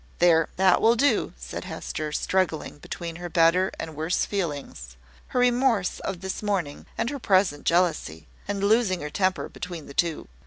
[0.17, 0.49] "There!
[0.55, 6.21] that will do," said Hester, struggling between her better and worse feelings her remorse of
[6.21, 10.27] this morning, and her present jealousy and losing her temper between the two.